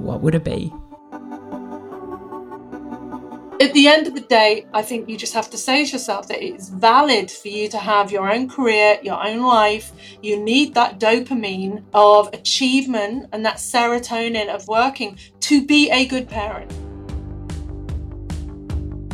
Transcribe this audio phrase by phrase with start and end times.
[0.00, 0.72] what would it be?
[3.60, 6.28] At the end of the day, I think you just have to say to yourself
[6.28, 9.92] that it's valid for you to have your own career, your own life.
[10.22, 16.26] You need that dopamine of achievement and that serotonin of working to be a good
[16.26, 16.72] parent.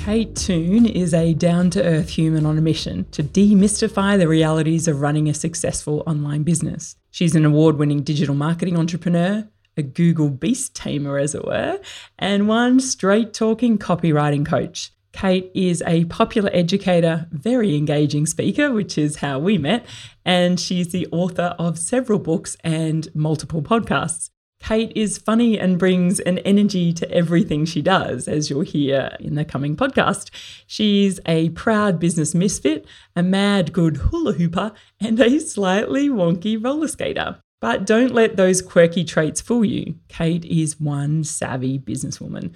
[0.07, 4.87] Kate Toon is a down to earth human on a mission to demystify the realities
[4.87, 6.95] of running a successful online business.
[7.11, 11.81] She's an award winning digital marketing entrepreneur, a Google beast tamer, as it were,
[12.19, 14.93] and one straight talking copywriting coach.
[15.13, 19.87] Kate is a popular educator, very engaging speaker, which is how we met,
[20.25, 24.29] and she's the author of several books and multiple podcasts.
[24.61, 29.37] Kate is funny and brings an energy to everything she does, as you'll hear in
[29.37, 30.31] the coming podcast.
[30.67, 36.89] She's a proud business misfit, a mad good hula hooper, and a slightly wonky roller
[36.89, 37.41] skater.
[37.61, 39.95] But don't let those quirky traits fool you.
[40.09, 42.53] Kate is one savvy businesswoman.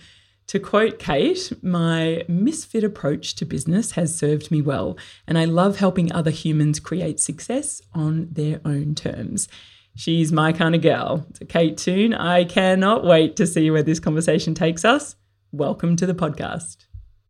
[0.48, 5.78] To quote Kate, my misfit approach to business has served me well, and I love
[5.78, 9.48] helping other humans create success on their own terms.
[9.94, 11.26] She's my kind of girl.
[11.34, 15.16] So, Kate Toon, I cannot wait to see where this conversation takes us.
[15.52, 16.86] Welcome to the podcast.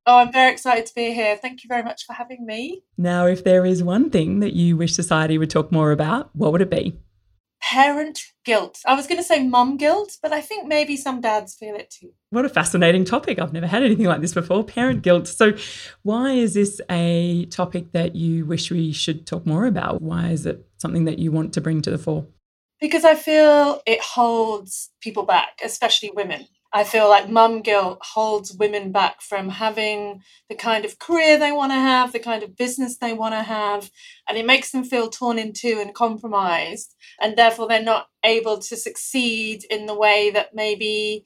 [0.06, 1.36] Oh, I'm very excited to be here.
[1.36, 2.82] Thank you very much for having me.
[2.96, 6.52] Now, if there is one thing that you wish society would talk more about, what
[6.52, 6.98] would it be?
[7.62, 8.78] Parent guilt.
[8.86, 11.90] I was going to say mum guilt, but I think maybe some dads feel it
[11.90, 12.10] too.
[12.30, 13.38] What a fascinating topic.
[13.38, 15.28] I've never had anything like this before parent guilt.
[15.28, 15.52] So,
[16.02, 20.00] why is this a topic that you wish we should talk more about?
[20.00, 22.26] Why is it something that you want to bring to the fore?
[22.80, 26.46] Because I feel it holds people back, especially women.
[26.72, 31.50] I feel like mum guilt holds women back from having the kind of career they
[31.50, 33.90] want to have, the kind of business they want to have,
[34.28, 38.58] and it makes them feel torn in two and compromised, and therefore they're not able
[38.58, 41.24] to succeed in the way that maybe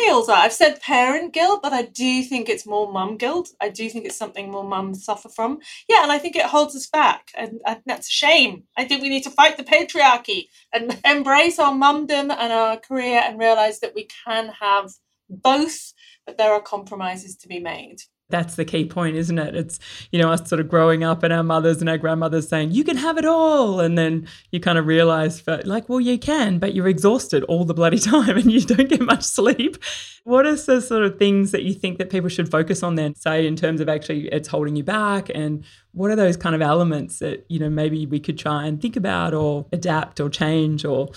[0.00, 0.38] males are.
[0.38, 3.50] I've said parent guilt, but I do think it's more mum guilt.
[3.60, 5.60] I do think it's something more mums suffer from.
[5.88, 8.64] Yeah, and I think it holds us back, and, and that's a shame.
[8.76, 13.22] I think we need to fight the patriarchy and embrace our mumdom and our career
[13.24, 14.92] and realize that we can have
[15.28, 15.92] both,
[16.26, 17.98] but there are compromises to be made
[18.30, 19.54] that's the key point, isn't it?
[19.54, 19.78] It's,
[20.10, 22.82] you know, us sort of growing up and our mothers and our grandmothers saying, you
[22.82, 23.80] can have it all.
[23.80, 27.64] And then you kind of realize, that, like, well, you can, but you're exhausted all
[27.64, 29.76] the bloody time and you don't get much sleep.
[30.24, 33.14] What are the sort of things that you think that people should focus on then,
[33.14, 35.30] say, in terms of actually it's holding you back?
[35.34, 38.80] And what are those kind of elements that, you know, maybe we could try and
[38.80, 41.10] think about or adapt or change or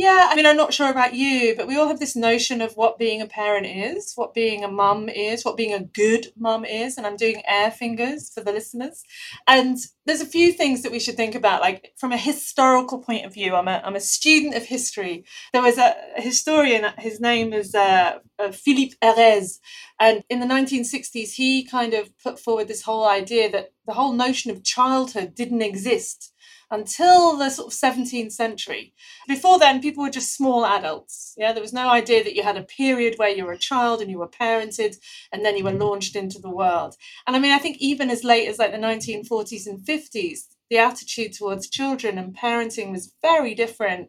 [0.00, 2.72] yeah, I mean, I'm not sure about you, but we all have this notion of
[2.72, 6.64] what being a parent is, what being a mum is, what being a good mum
[6.64, 6.96] is.
[6.96, 9.02] And I'm doing air fingers for the listeners.
[9.46, 13.26] And there's a few things that we should think about, like from a historical point
[13.26, 13.54] of view.
[13.54, 15.26] I'm a, I'm a student of history.
[15.52, 19.58] There was a, historian, his name is uh, uh, Philippe Ariès.
[20.00, 24.14] And in the 1960s, he kind of put forward this whole idea that the whole
[24.14, 26.32] notion of childhood didn't exist
[26.70, 28.92] until the sort of 17th century.
[29.26, 31.34] Before then, people were just small adults.
[31.36, 34.00] Yeah, there was no idea that you had a period where you were a child
[34.00, 34.96] and you were parented
[35.32, 35.80] and then you were mm.
[35.80, 36.96] launched into the world.
[37.26, 40.78] And I mean, I think even as late as like the 1940s and 50s, the
[40.78, 44.08] attitude towards children and parenting was very different.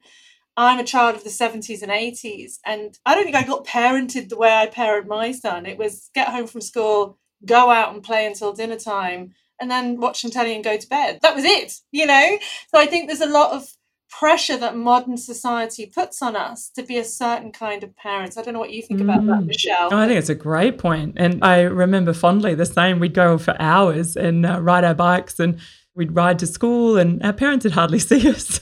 [0.56, 4.30] I'm a child of the 70s and 80s, and I don't think I got parented
[4.30, 5.66] the way I parent my son.
[5.66, 10.00] It was get home from school, go out and play until dinner time, and then
[10.00, 11.20] watch some telly and go to bed.
[11.22, 12.38] That was it, you know?
[12.74, 13.70] So I think there's a lot of
[14.10, 18.38] pressure that modern society puts on us to be a certain kind of parents.
[18.38, 19.04] I don't know what you think mm.
[19.04, 19.46] about that, mm.
[19.48, 19.90] Michelle.
[19.92, 21.14] Oh, I think it's a great point.
[21.16, 23.00] And I remember fondly the same.
[23.00, 25.60] We'd go for hours and uh, ride our bikes and
[25.94, 28.60] we'd ride to school and our parents would hardly see us.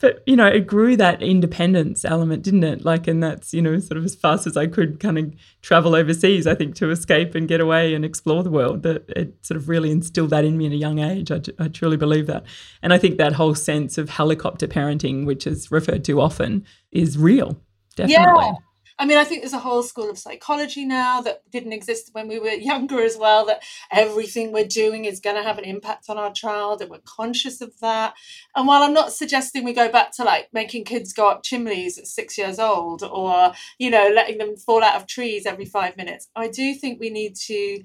[0.00, 2.84] but, you know, it grew that independence element, didn't it?
[2.84, 5.94] Like, and that's, you know, sort of as fast as I could kind of travel
[5.94, 8.82] overseas, I think, to escape and get away and explore the world.
[8.84, 11.30] That it sort of really instilled that in me at a young age.
[11.32, 12.44] I, I truly believe that.
[12.82, 17.18] And I think that whole sense of helicopter parenting, which is referred to often, is
[17.18, 17.60] real.
[17.96, 18.44] Definitely.
[18.44, 18.54] Yeah.
[18.96, 22.28] I mean, I think there's a whole school of psychology now that didn't exist when
[22.28, 26.06] we were younger as well, that everything we're doing is going to have an impact
[26.08, 28.14] on our child, and we're conscious of that.
[28.54, 31.98] And while I'm not suggesting we go back to like making kids go up chimneys
[31.98, 35.96] at six years old or, you know, letting them fall out of trees every five
[35.96, 37.82] minutes, I do think we need to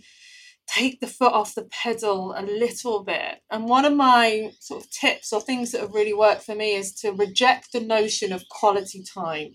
[0.67, 3.41] take the foot off the pedal a little bit.
[3.50, 6.75] And one of my sort of tips or things that have really worked for me
[6.75, 9.53] is to reject the notion of quality time.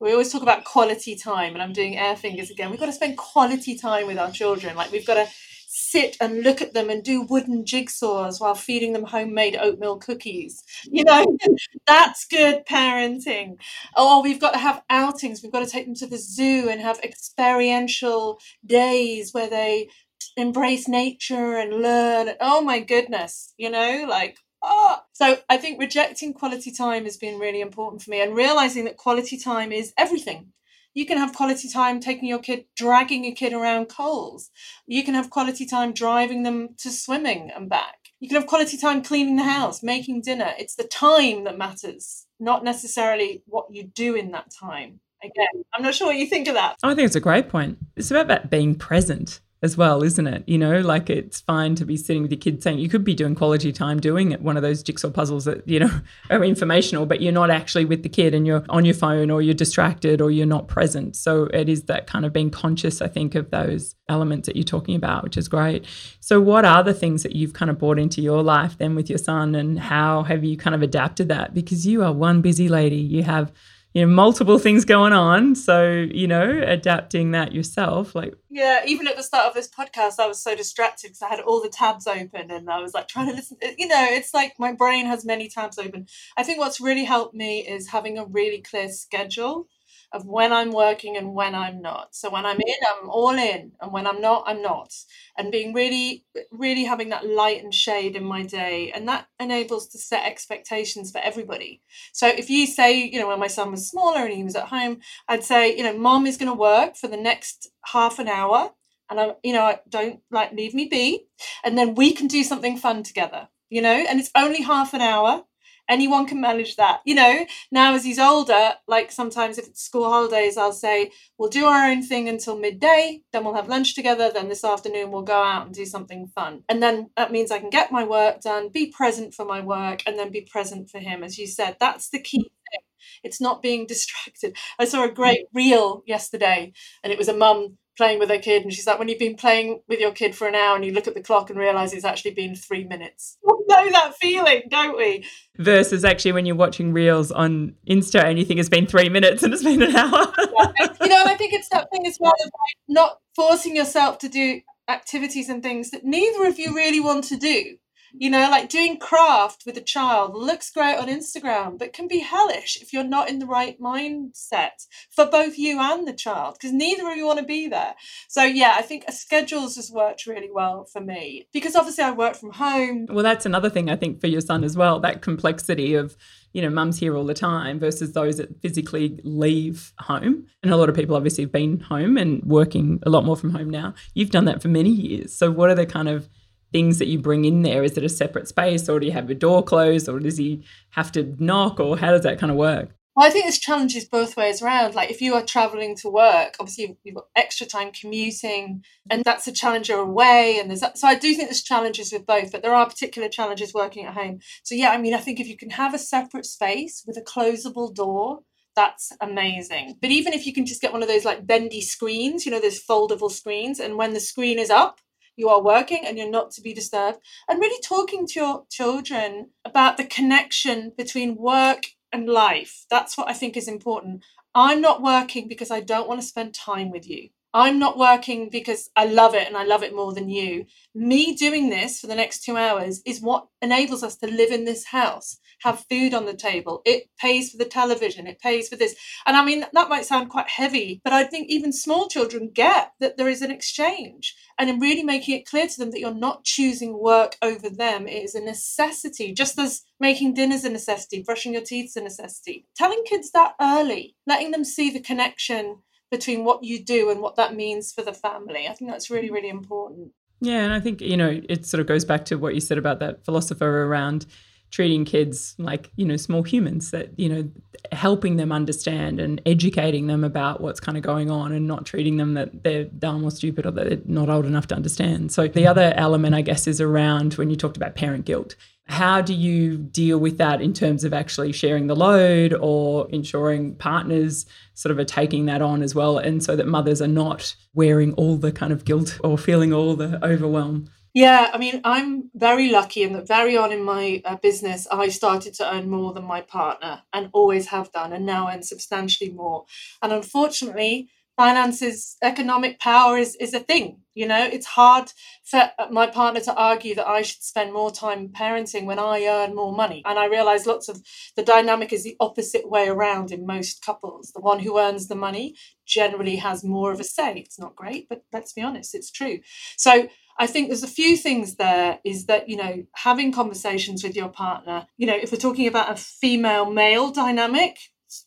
[0.00, 2.70] We always talk about quality time, and I'm doing air fingers again.
[2.70, 4.74] We've got to spend quality time with our children.
[4.76, 5.28] Like we've got to
[5.72, 10.64] sit and look at them and do wooden jigsaws while feeding them homemade oatmeal cookies.
[10.84, 11.24] You know,
[11.86, 13.56] that's good parenting.
[13.94, 15.42] Oh, we've got to have outings.
[15.42, 19.88] We've got to take them to the zoo and have experiential days where they
[20.36, 22.30] embrace nature and learn.
[22.40, 24.98] Oh my goodness, you know, like oh.
[25.12, 28.96] So I think rejecting quality time has been really important for me and realizing that
[28.96, 30.52] quality time is everything.
[30.94, 34.50] You can have quality time taking your kid, dragging your kid around Coles.
[34.86, 37.96] You can have quality time driving them to swimming and back.
[38.18, 40.52] You can have quality time cleaning the house, making dinner.
[40.58, 45.00] It's the time that matters, not necessarily what you do in that time.
[45.22, 46.76] Again, I'm not sure what you think of that.
[46.82, 47.78] I think it's a great point.
[47.94, 50.42] It's about that being present as well, isn't it?
[50.46, 53.14] You know, like it's fine to be sitting with your kids saying you could be
[53.14, 57.04] doing quality time doing it, one of those jigsaw puzzles that, you know, are informational,
[57.04, 60.22] but you're not actually with the kid and you're on your phone or you're distracted
[60.22, 61.14] or you're not present.
[61.14, 64.64] So it is that kind of being conscious, I think, of those elements that you're
[64.64, 65.84] talking about, which is great.
[66.20, 69.10] So, what are the things that you've kind of brought into your life then with
[69.10, 71.52] your son and how have you kind of adapted that?
[71.52, 72.96] Because you are one busy lady.
[72.96, 73.52] You have
[73.92, 75.54] you know multiple things going on.
[75.54, 80.18] So you know adapting that yourself like yeah even at the start of this podcast
[80.18, 83.08] i was so distracted because i had all the tabs open and i was like
[83.08, 86.06] trying to listen you know it's like my brain has many tabs open.
[86.36, 89.68] I think what's really helped me is having a really clear schedule
[90.12, 92.14] of when I'm working and when I'm not.
[92.14, 94.92] So when I'm in, I'm all in, and when I'm not, I'm not.
[95.38, 99.88] And being really, really having that light and shade in my day, and that enables
[99.88, 101.82] to set expectations for everybody.
[102.12, 104.68] So if you say, you know, when my son was smaller and he was at
[104.68, 108.28] home, I'd say, you know, mom is going to work for the next half an
[108.28, 108.72] hour,
[109.08, 111.26] and I, you know, don't like leave me be,
[111.64, 113.48] and then we can do something fun together.
[113.68, 115.44] You know, and it's only half an hour
[115.90, 117.00] anyone can manage that.
[117.04, 121.48] You know now as he's older like sometimes if it's school holidays i'll say we'll
[121.48, 125.22] do our own thing until midday then we'll have lunch together then this afternoon we'll
[125.22, 126.62] go out and do something fun.
[126.68, 130.02] And then that means i can get my work done be present for my work
[130.06, 131.22] and then be present for him.
[131.22, 132.80] As you said that's the key thing.
[133.22, 134.56] It's not being distracted.
[134.78, 136.72] I saw a great reel yesterday
[137.02, 139.36] and it was a mum playing with her kid and she's like when you've been
[139.36, 141.92] playing with your kid for an hour and you look at the clock and realize
[141.92, 143.36] it's actually been three minutes.
[143.42, 145.26] We know that feeling don't we?
[145.58, 149.42] Versus actually when you're watching reels on insta and you think it's been three minutes
[149.42, 150.32] and it's been an hour.
[150.38, 150.88] Yeah.
[151.02, 154.16] you know and i think it's that thing as well of like not forcing yourself
[154.20, 157.76] to do activities and things that neither of you really want to do
[158.12, 162.20] you know, like doing craft with a child looks great on Instagram, but can be
[162.20, 166.72] hellish if you're not in the right mindset for both you and the child, because
[166.72, 167.94] neither of you want to be there.
[168.28, 172.10] So, yeah, I think a schedules has worked really well for me because obviously I
[172.10, 173.06] work from home.
[173.08, 176.16] Well, that's another thing I think for your son as well that complexity of
[176.52, 180.46] you know, mum's here all the time versus those that physically leave home.
[180.62, 183.50] And a lot of people obviously have been home and working a lot more from
[183.50, 183.94] home now.
[184.14, 185.32] You've done that for many years.
[185.32, 186.28] So, what are the kind of
[186.72, 187.82] things that you bring in there?
[187.82, 190.64] Is it a separate space or do you have your door closed or does he
[190.90, 192.90] have to knock or how does that kind of work?
[193.16, 194.94] Well, I think there's challenges both ways around.
[194.94, 199.48] Like if you are traveling to work, obviously you've got extra time commuting, and that's
[199.48, 200.58] a challenge you're away.
[200.60, 200.96] And there's that.
[200.96, 204.14] so I do think there's challenges with both, but there are particular challenges working at
[204.14, 204.38] home.
[204.62, 207.20] So yeah, I mean, I think if you can have a separate space with a
[207.20, 208.40] closable door,
[208.76, 209.98] that's amazing.
[210.00, 212.60] But even if you can just get one of those like bendy screens, you know,
[212.60, 215.00] those foldable screens, and when the screen is up,
[215.36, 217.18] you are working and you're not to be disturbed.
[217.48, 222.84] And really talking to your children about the connection between work and life.
[222.90, 224.24] That's what I think is important.
[224.54, 227.30] I'm not working because I don't want to spend time with you.
[227.52, 230.66] I'm not working because I love it and I love it more than you.
[230.94, 234.64] Me doing this for the next two hours is what enables us to live in
[234.64, 236.80] this house, have food on the table.
[236.84, 238.94] It pays for the television, it pays for this.
[239.26, 242.92] And I mean, that might sound quite heavy, but I think even small children get
[243.00, 244.36] that there is an exchange.
[244.56, 248.06] And in really making it clear to them that you're not choosing work over them,
[248.06, 251.96] it is a necessity, just as making dinner is a necessity, brushing your teeth is
[251.96, 252.66] a necessity.
[252.76, 255.78] Telling kids that early, letting them see the connection
[256.10, 258.66] between what you do and what that means for the family.
[258.68, 260.12] I think that's really, really important.
[260.40, 262.78] Yeah, and I think, you know, it sort of goes back to what you said
[262.78, 264.26] about that philosopher around
[264.70, 267.50] treating kids like, you know, small humans that, you know,
[267.92, 272.16] helping them understand and educating them about what's kind of going on and not treating
[272.16, 275.32] them that they're dumb or stupid or that they're not old enough to understand.
[275.32, 278.54] So the other element, I guess, is around when you talked about parent guilt.
[278.90, 283.76] How do you deal with that in terms of actually sharing the load or ensuring
[283.76, 286.18] partners sort of are taking that on as well?
[286.18, 289.94] And so that mothers are not wearing all the kind of guilt or feeling all
[289.94, 290.90] the overwhelm?
[291.14, 295.08] Yeah, I mean, I'm very lucky in that very on in my uh, business, I
[295.08, 299.30] started to earn more than my partner and always have done, and now earn substantially
[299.30, 299.66] more.
[300.02, 303.98] And unfortunately, finances, economic power is, is a thing.
[304.14, 305.10] You know, it's hard
[305.42, 309.24] for uh, my partner to argue that I should spend more time parenting when I
[309.24, 310.02] earn more money.
[310.04, 311.00] And I realize lots of
[311.36, 314.32] the dynamic is the opposite way around in most couples.
[314.32, 315.54] The one who earns the money
[315.86, 317.38] generally has more of a say.
[317.38, 319.38] It's not great, but let's be honest, it's true.
[319.78, 324.14] So I think there's a few things there is that, you know, having conversations with
[324.14, 327.78] your partner, you know, if we're talking about a female male dynamic,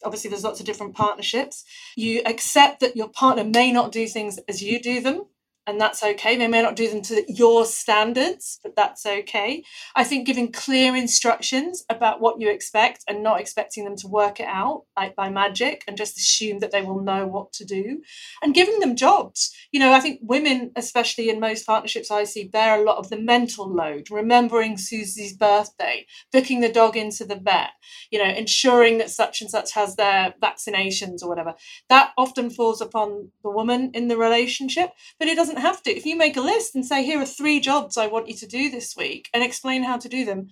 [0.04, 1.64] obviously there's lots of different partnerships.
[1.96, 5.26] You accept that your partner may not do things as you do them
[5.66, 6.38] and that's okay.
[6.38, 9.64] They may not do them to your standards, but that's okay.
[9.96, 14.40] I think giving clear instructions about what you expect and not expecting them to work
[14.40, 18.02] it out like by magic and just assume that they will know what to do
[18.42, 19.56] and giving them jobs.
[19.72, 23.10] You know, I think women, especially in most partnerships I see, bear a lot of
[23.10, 27.72] the mental load, remembering Susie's birthday, booking the dog into the vet,
[28.12, 31.54] you know, ensuring that such and such has their vaccinations or whatever.
[31.90, 35.92] That often falls upon the woman in the relationship, but it doesn't doesn't have to.
[35.96, 38.48] If you make a list and say, here are three jobs I want you to
[38.48, 40.48] do this week and explain how to do them,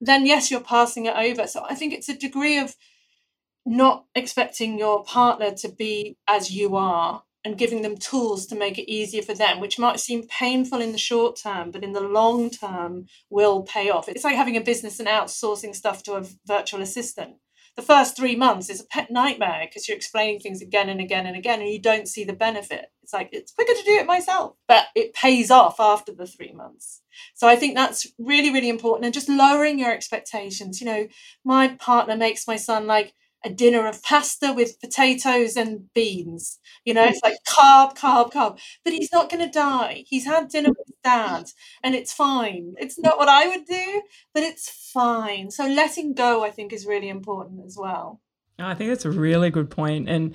[0.00, 1.46] then yes, you're passing it over.
[1.46, 2.74] So I think it's a degree of
[3.64, 8.78] not expecting your partner to be as you are and giving them tools to make
[8.78, 12.00] it easier for them, which might seem painful in the short term, but in the
[12.00, 14.08] long term will pay off.
[14.08, 17.36] It's like having a business and outsourcing stuff to a virtual assistant
[17.76, 21.26] the first three months is a pet nightmare because you're explaining things again and again
[21.26, 22.86] and again and you don't see the benefit.
[23.02, 26.52] It's like, it's quicker to do it myself, but it pays off after the three
[26.52, 27.02] months.
[27.34, 29.04] So I think that's really, really important.
[29.04, 30.80] And just lowering your expectations.
[30.80, 31.08] You know,
[31.44, 33.12] my partner makes my son like,
[33.44, 36.58] a dinner of pasta with potatoes and beans.
[36.84, 38.58] You know, it's like carb, carb, carb.
[38.84, 40.04] But he's not going to die.
[40.08, 41.44] He's had dinner with dad
[41.82, 42.74] and it's fine.
[42.78, 44.02] It's not what I would do,
[44.34, 45.50] but it's fine.
[45.50, 48.20] So letting go, I think, is really important as well.
[48.58, 50.08] I think that's a really good point.
[50.08, 50.34] And,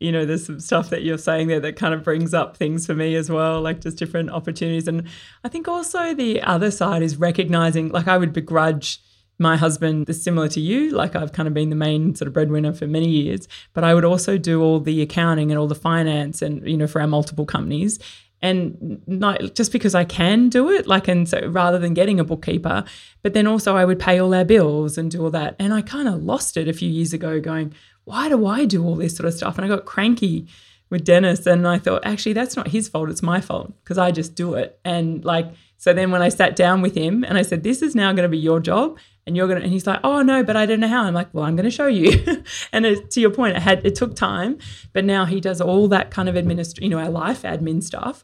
[0.00, 2.84] you know, there's some stuff that you're saying there that kind of brings up things
[2.86, 4.88] for me as well, like just different opportunities.
[4.88, 5.08] And
[5.44, 9.00] I think also the other side is recognizing, like, I would begrudge
[9.38, 10.90] my husband is similar to you.
[10.90, 13.94] Like I've kind of been the main sort of breadwinner for many years, but I
[13.94, 17.06] would also do all the accounting and all the finance and, you know, for our
[17.06, 17.98] multiple companies.
[18.42, 22.24] And not just because I can do it, like, and so rather than getting a
[22.24, 22.84] bookkeeper,
[23.22, 25.56] but then also I would pay all our bills and do all that.
[25.58, 28.82] And I kind of lost it a few years ago going, why do I do
[28.84, 29.58] all this sort of stuff?
[29.58, 30.46] And I got cranky
[30.88, 33.10] with Dennis and I thought, actually, that's not his fault.
[33.10, 34.80] It's my fault because I just do it.
[34.84, 37.94] And like, so then when I sat down with him and I said, this is
[37.94, 40.56] now going to be your job and you're gonna and he's like oh no but
[40.56, 41.04] i don't know how.
[41.04, 42.10] I'm like well i'm gonna show you.
[42.72, 44.58] And it, to your point it had it took time
[44.92, 48.22] but now he does all that kind of administ you know our life admin stuff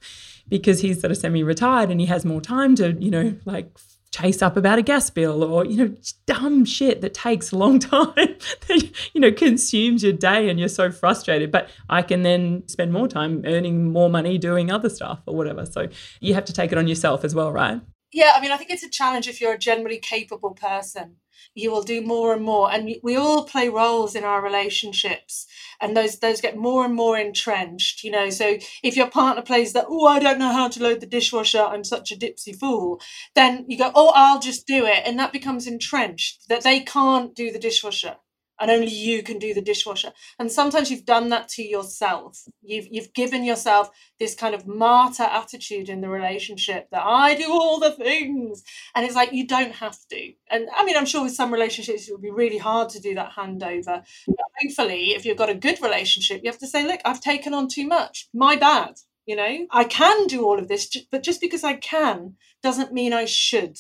[0.49, 3.77] because he's sort of semi-retired and he has more time to you know like
[4.17, 5.95] chase up about a gas bill or you know
[6.27, 10.69] dumb shit that takes a long time that you know consumes your day and you're
[10.69, 11.51] so frustrated.
[11.51, 15.67] But i can then spend more time earning more money doing other stuff or whatever.
[15.67, 15.89] So
[16.21, 17.81] you have to take it on yourself as well right
[18.17, 21.17] yeah, I mean, I think it's a challenge if you're a generally capable person.
[21.55, 25.47] You will do more and more, and we all play roles in our relationships,
[25.83, 28.03] and those those get more and more entrenched.
[28.03, 31.01] You know, so if your partner plays that, oh, I don't know how to load
[31.01, 33.03] the dishwasher, I'm such a dipsy fool,
[33.35, 37.35] then you go, oh, I'll just do it, and that becomes entrenched that they can't
[37.35, 38.17] do the dishwasher
[38.61, 40.13] and only you can do the dishwasher.
[40.39, 42.43] And sometimes you've done that to yourself.
[42.63, 47.51] You've you've given yourself this kind of martyr attitude in the relationship that i do
[47.51, 48.63] all the things.
[48.95, 50.33] And it's like you don't have to.
[50.51, 53.15] And i mean i'm sure with some relationships it would be really hard to do
[53.15, 54.03] that handover.
[54.27, 57.55] But hopefully if you've got a good relationship you have to say look i've taken
[57.55, 58.29] on too much.
[58.33, 58.95] My bad
[59.27, 59.67] you know?
[59.73, 63.77] I can do all of this but just because i can doesn't mean i should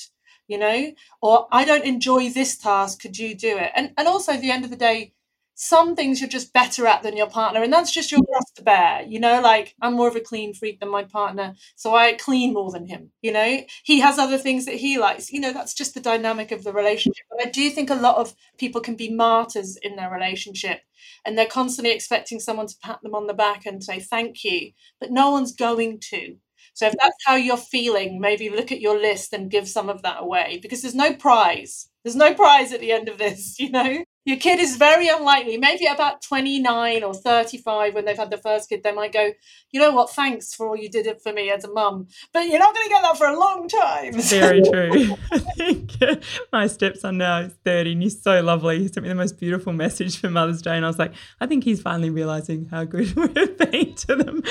[0.48, 3.70] you know or i don't enjoy this task could you do it?
[3.74, 5.12] And and also at the end of the day
[5.58, 8.62] some things you're just better at than your partner and that's just your cross to
[8.62, 12.12] bear you know like i'm more of a clean freak than my partner so i
[12.12, 13.60] clean more than him you know?
[13.82, 16.74] He has other things that he likes you know that's just the dynamic of the
[16.74, 20.80] relationship but i do think a lot of people can be martyrs in their relationship
[21.24, 24.72] and they're constantly expecting someone to pat them on the back and say thank you
[25.00, 26.36] but no one's going to
[26.76, 30.02] so if that's how you're feeling, maybe look at your list and give some of
[30.02, 31.88] that away because there's no prize.
[32.04, 34.04] There's no prize at the end of this, you know?
[34.26, 38.68] Your kid is very unlikely, maybe about 29 or 35 when they've had the first
[38.68, 39.30] kid, they might go,
[39.70, 42.08] you know what, thanks for all you did it for me as a mum.
[42.32, 44.12] But you're not going to get that for a long time.
[44.20, 45.14] Very true.
[45.30, 48.80] I think my stepson now is 30 and he's so lovely.
[48.80, 50.74] He sent me the most beautiful message for Mother's Day.
[50.74, 54.42] And I was like, I think he's finally realizing how good we've been to them.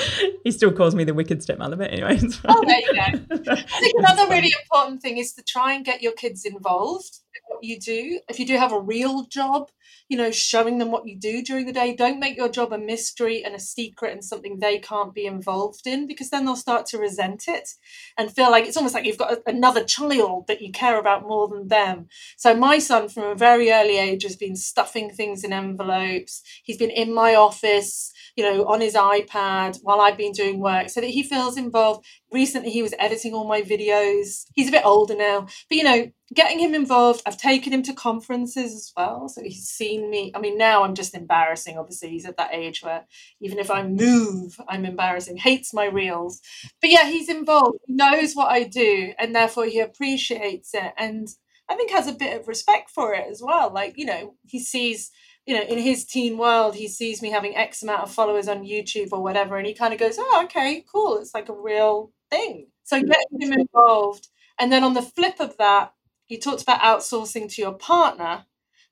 [0.42, 2.18] He still calls me the wicked stepmother, but anyway.
[2.48, 3.52] Oh, there you go.
[3.52, 7.62] I think another really important thing is to try and get your kids involved what
[7.62, 8.20] you do.
[8.28, 9.70] If you do have a real job,
[10.08, 11.94] you know, showing them what you do during the day.
[11.94, 15.86] Don't make your job a mystery and a secret and something they can't be involved
[15.86, 17.70] in because then they'll start to resent it
[18.16, 21.48] and feel like it's almost like you've got another child that you care about more
[21.48, 22.08] than them.
[22.36, 26.42] So my son from a very early age has been stuffing things in envelopes.
[26.62, 30.90] He's been in my office you know, on his iPad while I've been doing work
[30.90, 32.04] so that he feels involved.
[32.30, 34.44] Recently, he was editing all my videos.
[34.54, 37.22] He's a bit older now, but you know, getting him involved.
[37.26, 39.28] I've taken him to conferences as well.
[39.28, 40.32] So he's seen me.
[40.34, 41.78] I mean, now I'm just embarrassing.
[41.78, 43.04] Obviously, he's at that age where
[43.40, 46.40] even if I move, I'm embarrassing, hates my reels.
[46.80, 50.92] But yeah, he's involved, he knows what I do, and therefore he appreciates it.
[50.98, 51.28] And
[51.68, 53.72] I think has a bit of respect for it as well.
[53.72, 55.10] Like, you know, he sees
[55.46, 58.64] you know, in his teen world, he sees me having X amount of followers on
[58.64, 61.18] YouTube or whatever, and he kind of goes, "Oh, okay, cool.
[61.18, 63.06] It's like a real thing." So hmm.
[63.06, 64.28] getting him involved,
[64.58, 65.92] and then on the flip of that,
[66.28, 68.46] you talked about outsourcing to your partner,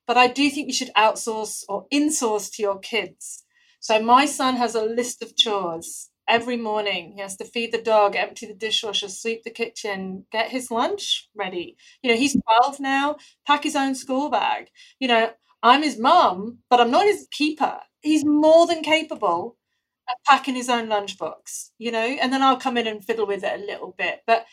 [0.07, 3.43] but I do think you should outsource or insource to your kids.
[3.79, 7.13] So my son has a list of chores every morning.
[7.15, 11.29] He has to feed the dog, empty the dishwasher, sweep the kitchen, get his lunch
[11.35, 11.77] ready.
[12.01, 14.69] You know, he's 12 now, pack his own school bag.
[14.99, 17.79] You know, I'm his mum, but I'm not his keeper.
[18.01, 19.57] He's more than capable
[20.07, 23.43] of packing his own lunchbox, you know, and then I'll come in and fiddle with
[23.43, 24.21] it a little bit.
[24.27, 24.45] But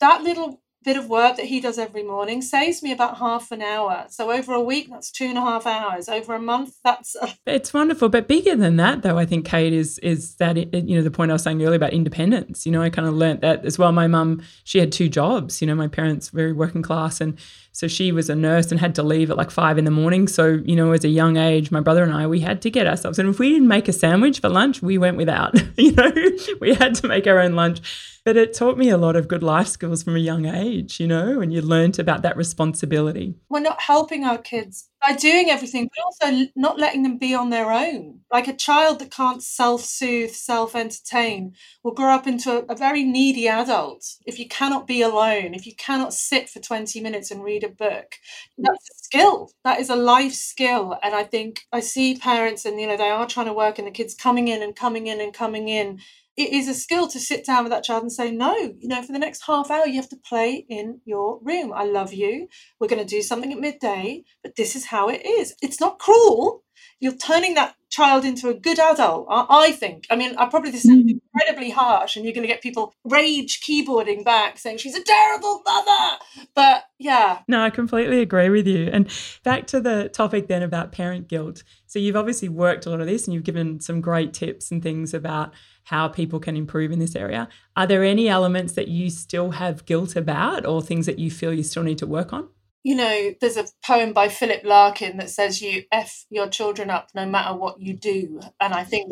[0.00, 3.60] that little bit of work that he does every morning saves me about half an
[3.60, 4.06] hour.
[4.08, 6.08] So over a week, that's two and a half hours.
[6.08, 7.16] Over a month, that's.
[7.46, 9.18] It's wonderful, but bigger than that, though.
[9.18, 11.92] I think Kate is is that you know the point I was saying earlier about
[11.92, 12.64] independence.
[12.64, 13.92] You know, I kind of learnt that as well.
[13.92, 15.60] My mum, she had two jobs.
[15.60, 17.38] You know, my parents very working class, and
[17.72, 20.28] so she was a nurse and had to leave at like five in the morning.
[20.28, 22.86] So you know, as a young age, my brother and I, we had to get
[22.86, 23.18] ourselves.
[23.18, 25.54] And if we didn't make a sandwich for lunch, we went without.
[25.78, 26.12] you know,
[26.60, 27.80] we had to make our own lunch
[28.24, 31.06] but it taught me a lot of good life skills from a young age, you
[31.06, 33.34] know, and you learnt about that responsibility.
[33.48, 37.50] We're not helping our kids by doing everything, but also not letting them be on
[37.50, 38.20] their own.
[38.30, 42.76] Like a child that can't self soothe, self entertain will grow up into a, a,
[42.76, 47.30] very needy adult if you cannot be alone, if you cannot sit for 20 minutes
[47.30, 48.16] and read a book.
[48.58, 49.50] That's a skill.
[49.64, 50.98] That is a life skill.
[51.02, 53.86] And I think I see parents and, you know, they are trying to work and
[53.86, 56.00] the kids coming in and coming in and coming in
[56.36, 59.02] it is a skill to sit down with that child and say, no, you know,
[59.02, 61.72] for the next half hour, you have to play in your room.
[61.72, 62.48] I love you.
[62.78, 65.54] We're going to do something at midday, but this is how it is.
[65.60, 66.62] It's not cruel.
[66.98, 70.06] You're turning that child into a good adult, I think.
[70.10, 71.20] I mean, I probably this is mm.
[71.34, 75.62] incredibly harsh, and you're going to get people rage keyboarding back saying she's a terrible
[75.66, 76.18] mother.
[76.54, 77.40] But yeah.
[77.48, 78.88] No, I completely agree with you.
[78.92, 79.10] And
[79.42, 81.64] back to the topic then about parent guilt.
[81.86, 84.82] So you've obviously worked a lot of this and you've given some great tips and
[84.82, 85.52] things about
[85.90, 87.48] how people can improve in this area.
[87.74, 91.52] Are there any elements that you still have guilt about or things that you feel
[91.52, 92.48] you still need to work on?
[92.84, 97.10] You know, there's a poem by Philip Larkin that says you F your children up
[97.12, 98.38] no matter what you do.
[98.60, 99.10] And I think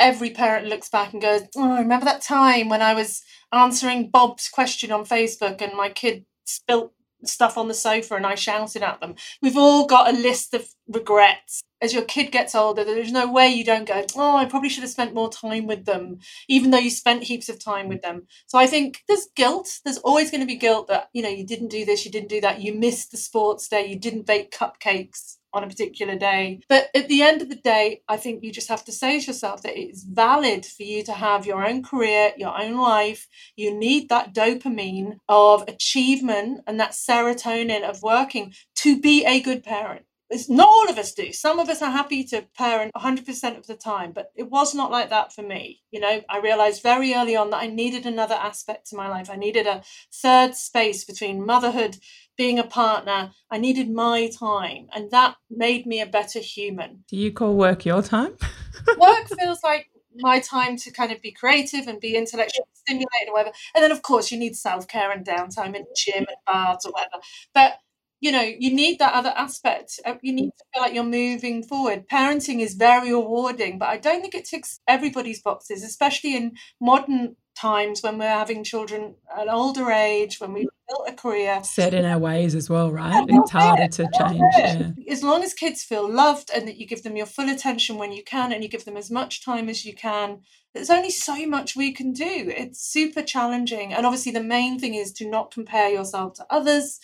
[0.00, 4.48] every parent looks back and goes, Oh, remember that time when I was answering Bob's
[4.48, 6.92] question on Facebook and my kid spilt
[7.24, 9.14] stuff on the sofa and I shouted at them.
[9.42, 11.62] We've all got a list of regrets.
[11.82, 14.82] As your kid gets older, there's no way you don't go, oh, I probably should
[14.82, 18.26] have spent more time with them, even though you spent heaps of time with them.
[18.46, 19.80] So I think there's guilt.
[19.84, 22.30] There's always going to be guilt that, you know, you didn't do this, you didn't
[22.30, 26.60] do that, you missed the sports day, you didn't bake cupcakes on a particular day.
[26.68, 29.26] But at the end of the day, I think you just have to say to
[29.26, 33.26] yourself that it's valid for you to have your own career, your own life.
[33.56, 39.64] You need that dopamine of achievement and that serotonin of working to be a good
[39.64, 40.06] parent.
[40.28, 41.32] It's not all of us do.
[41.32, 44.90] Some of us are happy to parent 100% of the time, but it was not
[44.90, 45.82] like that for me.
[45.92, 49.30] You know, I realized very early on that I needed another aspect to my life.
[49.30, 49.82] I needed a
[50.12, 51.98] third space between motherhood
[52.36, 57.04] being a partner, I needed my time, and that made me a better human.
[57.08, 58.36] Do you call work your time?
[58.98, 63.34] work feels like my time to kind of be creative and be intellectually stimulated or
[63.34, 63.54] whatever.
[63.74, 66.92] And then, of course, you need self care and downtime and gym and baths or
[66.92, 67.22] whatever.
[67.54, 67.78] But
[68.20, 70.00] you know, you need that other aspect.
[70.04, 72.08] Uh, you need to feel like you're moving forward.
[72.08, 77.36] Parenting is very rewarding, but I don't think it ticks everybody's boxes, especially in modern
[77.56, 81.62] times when we're having children at an older age, when we've built a career.
[81.64, 83.24] Set in our ways as well, right?
[83.28, 84.40] it's harder to change.
[84.56, 84.90] Yeah.
[85.10, 88.12] As long as kids feel loved and that you give them your full attention when
[88.12, 90.40] you can and you give them as much time as you can,
[90.74, 92.52] there's only so much we can do.
[92.54, 93.94] It's super challenging.
[93.94, 97.00] And obviously, the main thing is to not compare yourself to others.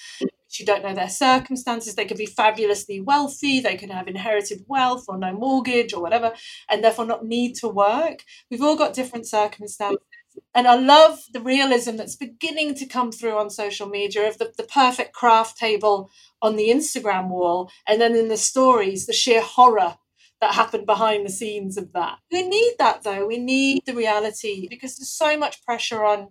[0.58, 1.94] You don't know their circumstances.
[1.94, 6.32] They could be fabulously wealthy, they could have inherited wealth or no mortgage or whatever,
[6.70, 8.24] and therefore not need to work.
[8.50, 9.98] We've all got different circumstances
[10.54, 14.52] and I love the realism that's beginning to come through on social media of the,
[14.56, 16.10] the perfect craft table
[16.40, 19.96] on the Instagram wall, and then in the stories, the sheer horror
[20.40, 22.18] that happened behind the scenes of that.
[22.30, 23.26] We need that though.
[23.26, 26.28] We need the reality because there's so much pressure on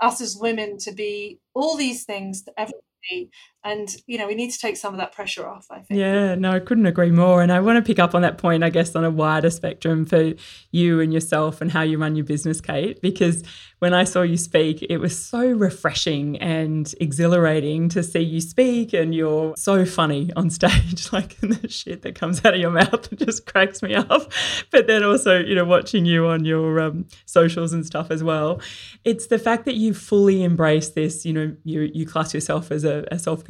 [0.00, 3.30] us as women to be all these things to everybody
[3.64, 5.98] and you know we need to take some of that pressure off i think.
[5.98, 7.42] Yeah no i couldn't agree more.
[7.42, 10.04] And i want to pick up on that point i guess on a wider spectrum
[10.04, 10.32] for
[10.70, 13.42] you and yourself and how you run your business kate because
[13.78, 18.92] when i saw you speak it was so refreshing and exhilarating to see you speak
[18.92, 23.08] and you're so funny on stage like the shit that comes out of your mouth
[23.16, 24.32] just cracks me up.
[24.70, 28.60] But then also you know watching you on your um, socials and stuff as well.
[29.04, 32.84] It's the fact that you fully embrace this you know you you class yourself as
[32.84, 33.44] a, a self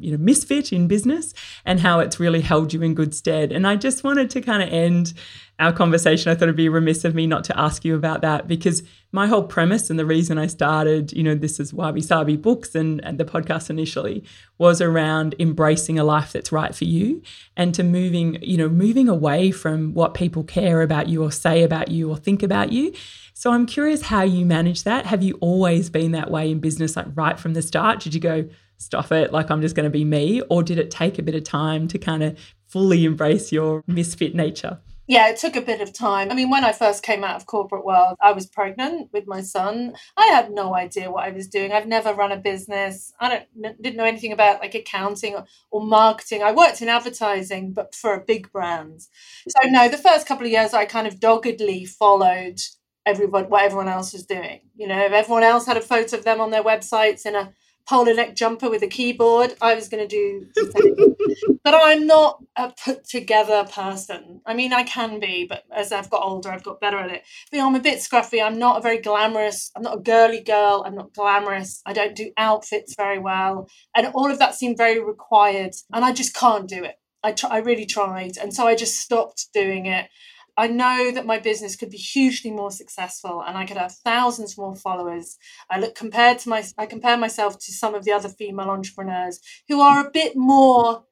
[0.00, 3.52] you know, misfit in business and how it's really held you in good stead.
[3.52, 5.12] And I just wanted to kind of end
[5.58, 6.30] our conversation.
[6.30, 8.82] I thought it'd be remiss of me not to ask you about that because
[9.12, 12.74] my whole premise and the reason I started, you know, this is Wabi Sabi books
[12.74, 14.22] and, and the podcast initially
[14.58, 17.22] was around embracing a life that's right for you
[17.56, 21.62] and to moving, you know, moving away from what people care about you or say
[21.62, 22.92] about you or think about you.
[23.32, 25.06] So I'm curious how you manage that.
[25.06, 28.00] Have you always been that way in business, like right from the start?
[28.00, 30.42] Did you go, stuff it like I'm just going to be me?
[30.48, 34.34] Or did it take a bit of time to kind of fully embrace your misfit
[34.34, 34.78] nature?
[35.08, 36.32] Yeah, it took a bit of time.
[36.32, 39.40] I mean, when I first came out of corporate world, I was pregnant with my
[39.40, 39.94] son.
[40.16, 41.70] I had no idea what I was doing.
[41.70, 43.12] I've never run a business.
[43.20, 46.42] I don't didn't know anything about like accounting or, or marketing.
[46.42, 49.02] I worked in advertising, but for a big brand.
[49.48, 52.60] So no, the first couple of years I kind of doggedly followed
[53.04, 54.62] everyone what everyone else was doing.
[54.74, 57.52] You know, if everyone else had a photo of them on their websites in a
[57.88, 59.54] polo neck jumper with a keyboard.
[59.60, 60.48] I was going to do,
[61.64, 64.40] but I'm not a put together person.
[64.44, 67.22] I mean, I can be, but as I've got older, I've got better at it.
[67.50, 68.42] But I'm a bit scruffy.
[68.42, 69.70] I'm not a very glamorous.
[69.76, 70.82] I'm not a girly girl.
[70.86, 71.82] I'm not glamorous.
[71.86, 76.12] I don't do outfits very well, and all of that seemed very required, and I
[76.12, 76.96] just can't do it.
[77.22, 80.08] I tr- I really tried, and so I just stopped doing it.
[80.56, 84.56] I know that my business could be hugely more successful and I could have thousands
[84.56, 85.36] more followers.
[85.70, 89.40] I look compared to my I compare myself to some of the other female entrepreneurs
[89.68, 91.04] who are a bit more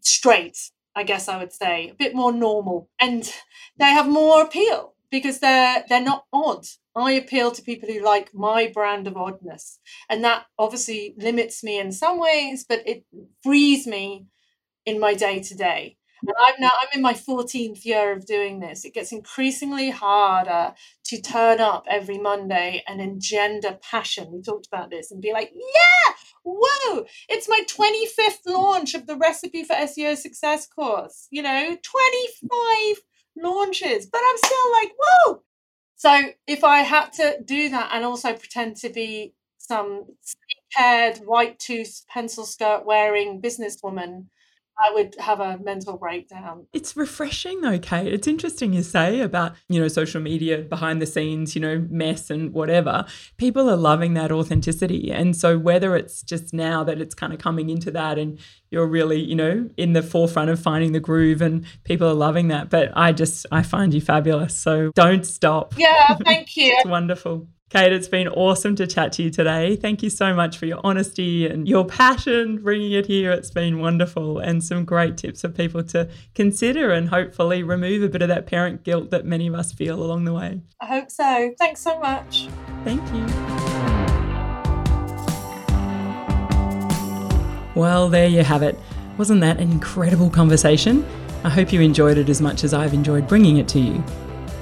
[0.00, 2.88] straight, I guess I would say, a bit more normal.
[3.00, 3.30] And
[3.78, 6.66] they have more appeal because they're they're not odd.
[6.96, 9.78] I appeal to people who like my brand of oddness.
[10.08, 13.04] And that obviously limits me in some ways, but it
[13.42, 14.26] frees me
[14.86, 15.96] in my day to day.
[16.26, 18.84] And I'm now I'm in my 14th year of doing this.
[18.84, 24.32] It gets increasingly harder to turn up every Monday and engender passion.
[24.32, 29.16] We talked about this and be like, yeah, whoa, it's my 25th launch of the
[29.16, 31.28] recipe for SEO success course.
[31.30, 32.96] You know, 25
[33.36, 35.42] launches, but I'm still like, whoa.
[35.96, 40.06] So if I had to do that and also pretend to be some
[40.72, 44.26] haired, white tooth, pencil skirt wearing businesswoman
[44.78, 46.66] I would have a mental breakdown.
[46.72, 48.12] It's refreshing though, Kate.
[48.12, 52.30] It's interesting you say about, you know, social media behind the scenes, you know, mess
[52.30, 53.04] and whatever.
[53.36, 55.12] People are loving that authenticity.
[55.12, 58.38] And so whether it's just now that it's kind of coming into that and
[58.70, 62.48] you're really, you know, in the forefront of finding the groove and people are loving
[62.48, 62.70] that.
[62.70, 64.56] But I just I find you fabulous.
[64.56, 65.74] So don't stop.
[65.76, 66.74] Yeah, thank you.
[66.76, 67.46] it's wonderful.
[67.70, 69.74] Kate, it's been awesome to chat to you today.
[69.74, 73.32] Thank you so much for your honesty and your passion bringing it here.
[73.32, 78.08] It's been wonderful and some great tips for people to consider and hopefully remove a
[78.08, 80.60] bit of that parent guilt that many of us feel along the way.
[80.80, 81.52] I hope so.
[81.58, 82.48] Thanks so much.
[82.84, 83.26] Thank you.
[87.74, 88.78] Well, there you have it.
[89.16, 91.04] Wasn't that an incredible conversation?
[91.42, 94.04] I hope you enjoyed it as much as I've enjoyed bringing it to you.